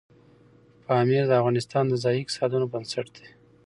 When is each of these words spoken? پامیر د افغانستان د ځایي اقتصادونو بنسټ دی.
پامیر 0.85 1.23
د 1.27 1.31
افغانستان 1.41 1.83
د 1.87 1.93
ځایي 2.03 2.19
اقتصادونو 2.21 2.65
بنسټ 2.73 3.07
دی. 3.15 3.27